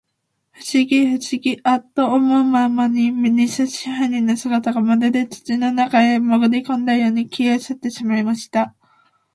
[0.53, 8.73] ふしぎ、ふしぎ、アッと思うまに、にせ支配人の姿が、まるで土の中へでも、もぐりこんだように、消えうせてしまいました。